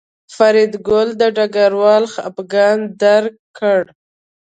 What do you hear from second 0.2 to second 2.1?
فریدګل د ډګروال